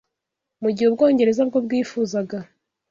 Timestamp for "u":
0.89-0.93